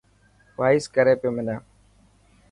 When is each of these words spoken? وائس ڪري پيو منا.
وائس 0.59 0.83
ڪري 0.95 1.13
پيو 1.21 1.31
منا. 1.35 1.55